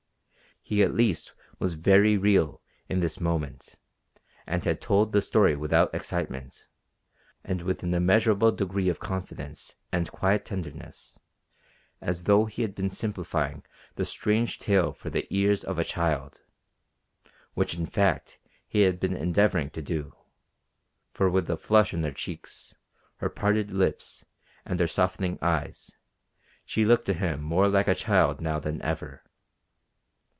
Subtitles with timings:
[0.63, 3.75] He at least was very real in this moment,
[4.47, 6.67] and he had told the story without excitement,
[7.43, 11.19] and with an immeasurable degree of confidence and quiet tenderness
[11.99, 16.39] as though he had been simplifying the strange tale for the ears of a child,
[17.53, 20.15] which in fact he had been endeavouring to do;
[21.11, 22.75] for with the flush in her cheeks,
[23.17, 24.23] her parted lips,
[24.63, 25.97] and her softening eyes,
[26.63, 29.21] she looked to him more like a child now than ever.